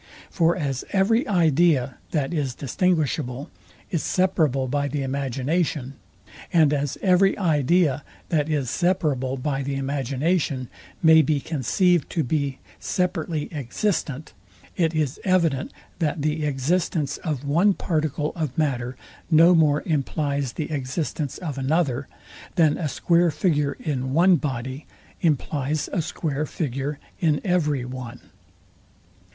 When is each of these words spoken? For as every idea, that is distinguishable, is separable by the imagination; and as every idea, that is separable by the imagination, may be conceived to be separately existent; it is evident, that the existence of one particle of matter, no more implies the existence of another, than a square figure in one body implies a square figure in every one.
For 0.31 0.55
as 0.55 0.83
every 0.91 1.27
idea, 1.27 1.97
that 2.09 2.33
is 2.33 2.55
distinguishable, 2.55 3.51
is 3.91 4.01
separable 4.01 4.67
by 4.67 4.87
the 4.87 5.03
imagination; 5.03 5.93
and 6.51 6.73
as 6.73 6.97
every 7.03 7.37
idea, 7.37 8.03
that 8.29 8.49
is 8.49 8.71
separable 8.71 9.37
by 9.37 9.61
the 9.61 9.75
imagination, 9.75 10.69
may 11.03 11.21
be 11.21 11.39
conceived 11.39 12.09
to 12.13 12.23
be 12.23 12.57
separately 12.79 13.47
existent; 13.53 14.33
it 14.75 14.95
is 14.95 15.19
evident, 15.23 15.71
that 15.99 16.23
the 16.23 16.45
existence 16.45 17.17
of 17.17 17.45
one 17.47 17.75
particle 17.75 18.31
of 18.35 18.57
matter, 18.57 18.95
no 19.29 19.53
more 19.53 19.83
implies 19.85 20.53
the 20.53 20.71
existence 20.71 21.37
of 21.37 21.59
another, 21.59 22.07
than 22.55 22.75
a 22.75 22.87
square 22.89 23.29
figure 23.29 23.77
in 23.79 24.13
one 24.15 24.37
body 24.37 24.87
implies 25.21 25.89
a 25.93 26.01
square 26.01 26.47
figure 26.47 26.97
in 27.19 27.39
every 27.43 27.85
one. 27.85 28.19